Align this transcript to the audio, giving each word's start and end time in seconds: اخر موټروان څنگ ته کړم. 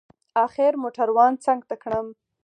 اخر 0.45 0.71
موټروان 0.83 1.33
څنگ 1.43 1.61
ته 1.69 1.75
کړم. 1.83 2.07